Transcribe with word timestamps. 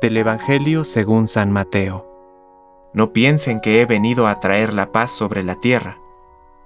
Del 0.00 0.16
Evangelio 0.16 0.84
según 0.84 1.26
San 1.26 1.52
Mateo. 1.52 2.08
No 2.92 3.12
piensen 3.12 3.60
que 3.60 3.80
he 3.80 3.86
venido 3.86 4.26
a 4.26 4.40
traer 4.40 4.72
la 4.72 4.90
paz 4.92 5.12
sobre 5.12 5.42
la 5.42 5.56
tierra. 5.56 5.98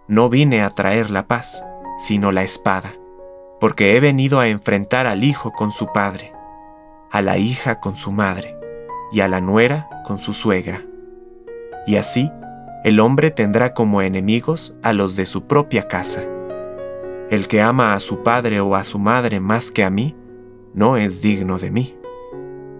No 0.08 0.28
vine 0.28 0.62
a 0.62 0.70
traer 0.70 1.10
la 1.10 1.26
paz, 1.26 1.64
sino 1.98 2.32
la 2.32 2.42
espada, 2.42 2.94
porque 3.60 3.96
he 3.96 4.00
venido 4.00 4.40
a 4.40 4.48
enfrentar 4.48 5.06
al 5.06 5.24
hijo 5.24 5.52
con 5.52 5.70
su 5.70 5.92
padre, 5.92 6.32
a 7.10 7.20
la 7.22 7.38
hija 7.38 7.80
con 7.80 7.94
su 7.94 8.12
madre, 8.12 8.56
y 9.12 9.20
a 9.20 9.28
la 9.28 9.40
nuera 9.40 9.88
con 10.04 10.18
su 10.18 10.32
suegra. 10.32 10.82
Y 11.86 11.96
así, 11.96 12.30
el 12.84 13.00
hombre 13.00 13.30
tendrá 13.30 13.74
como 13.74 14.02
enemigos 14.02 14.76
a 14.82 14.92
los 14.92 15.16
de 15.16 15.26
su 15.26 15.46
propia 15.46 15.88
casa. 15.88 16.22
El 17.30 17.48
que 17.48 17.60
ama 17.60 17.94
a 17.94 18.00
su 18.00 18.22
padre 18.22 18.60
o 18.60 18.76
a 18.76 18.84
su 18.84 18.98
madre 18.98 19.40
más 19.40 19.70
que 19.70 19.84
a 19.84 19.90
mí, 19.90 20.14
no 20.74 20.96
es 20.96 21.20
digno 21.20 21.58
de 21.58 21.70
mí. 21.70 21.96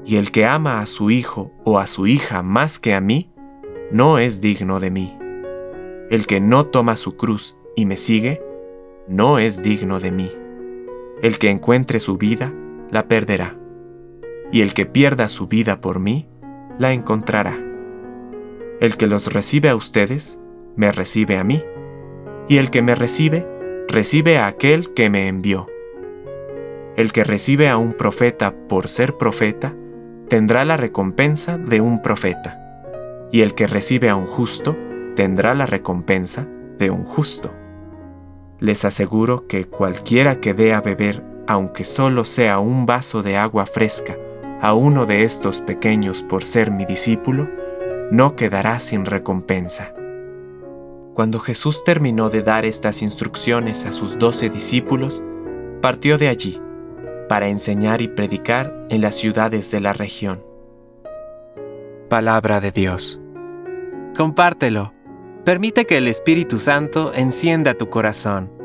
Y 0.07 0.19
el 0.19 0.31
que 0.31 0.47
ama 0.47 0.79
a 0.79 0.87
su 0.87 1.11
hijo 1.11 1.51
o 1.65 1.81
a 1.81 1.89
su 1.89 2.07
hija 2.07 2.41
más 2.45 2.79
que 2.79 2.95
a 2.95 3.01
mí, 3.01 3.33
no 3.91 4.21
es 4.21 4.41
digno 4.41 4.79
de 4.79 4.93
mí. 4.93 5.19
El 6.11 6.29
que 6.29 6.39
no 6.39 6.67
toma 6.67 6.95
su 6.95 7.17
cruz 7.17 7.59
y 7.75 7.87
me 7.87 7.97
sigue, 7.97 8.41
no 9.09 9.41
es 9.41 9.65
digno 9.65 9.99
de 9.99 10.13
mí. 10.13 10.31
El 11.23 11.41
que 11.41 11.51
encuentre 11.51 11.99
su 11.99 12.19
vida, 12.19 12.55
la 12.89 13.09
perderá. 13.09 13.59
Y 14.53 14.61
el 14.61 14.75
que 14.75 14.87
pierda 14.87 15.29
su 15.29 15.49
vida 15.49 15.81
por 15.81 15.99
mí, 15.99 16.29
la 16.79 16.93
encontrará. 16.93 17.59
El 18.81 18.97
que 18.97 19.09
los 19.09 19.33
recibe 19.33 19.71
a 19.71 19.75
ustedes, 19.75 20.39
me 20.77 20.93
recibe 20.93 21.37
a 21.37 21.43
mí. 21.43 21.65
Y 22.49 22.59
el 22.59 22.71
que 22.71 22.81
me 22.81 22.95
recibe, 22.95 23.45
recibe 23.89 24.39
a 24.39 24.47
aquel 24.47 24.95
que 24.95 25.11
me 25.11 25.27
envió. 25.27 25.67
El 26.97 27.11
que 27.11 27.25
recibe 27.25 27.69
a 27.69 27.77
un 27.77 27.93
profeta 27.93 28.55
por 28.69 28.87
ser 28.87 29.17
profeta, 29.17 29.75
tendrá 30.29 30.65
la 30.65 30.77
recompensa 30.77 31.57
de 31.57 31.81
un 31.81 32.03
profeta. 32.03 32.63
Y 33.31 33.43
el 33.43 33.55
que 33.55 33.67
recibe 33.67 34.09
a 34.09 34.17
un 34.17 34.27
justo, 34.27 34.77
tendrá 35.15 35.55
la 35.55 35.67
recompensa 35.67 36.47
de 36.79 36.91
un 36.91 37.05
justo. 37.05 37.53
Les 38.59 38.85
aseguro 38.85 39.47
que 39.47 39.65
cualquiera 39.65 40.41
que 40.41 40.55
dé 40.55 40.73
a 40.73 40.81
beber, 40.81 41.23
aunque 41.47 41.85
solo 41.85 42.25
sea 42.25 42.59
un 42.59 42.87
vaso 42.87 43.23
de 43.23 43.37
agua 43.37 43.67
fresca, 43.67 44.17
a 44.61 44.75
uno 44.75 45.07
de 45.07 45.23
estos 45.23 45.61
pequeños 45.61 46.23
por 46.23 46.45
ser 46.45 46.71
mi 46.71 46.87
discípulo, 46.87 47.49
no 48.11 48.37
quedará 48.37 48.81
sin 48.81 49.05
recompensa. 49.05 49.93
Cuando 51.15 51.39
Jesús 51.39 51.85
terminó 51.85 52.31
de 52.31 52.43
dar 52.43 52.65
estas 52.65 53.03
instrucciones 53.03 53.87
a 53.87 53.93
sus 53.93 54.19
doce 54.19 54.49
discípulos, 54.49 55.23
partió 55.81 56.19
de 56.19 56.29
allí 56.29 56.61
para 57.29 57.49
enseñar 57.49 58.03
y 58.03 58.09
predicar 58.09 58.87
en 58.89 59.01
las 59.01 59.15
ciudades 59.17 59.71
de 59.71 59.81
la 59.81 59.93
región. 59.93 60.45
Palabra 62.09 62.61
de 62.61 62.73
Dios. 62.73 63.21
Compártelo. 64.17 64.95
Permite 65.45 65.85
que 65.85 65.99
el 65.99 66.09
Espíritu 66.09 66.59
Santo 66.59 67.13
encienda 67.15 67.75
tu 67.75 67.91
corazón. 67.91 68.56